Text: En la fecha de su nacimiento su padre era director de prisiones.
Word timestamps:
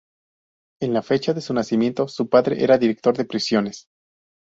En 0.81 0.95
la 0.95 1.03
fecha 1.03 1.31
de 1.31 1.41
su 1.41 1.53
nacimiento 1.53 2.07
su 2.07 2.27
padre 2.27 2.63
era 2.63 2.79
director 2.79 3.15
de 3.15 3.25
prisiones. 3.25 3.85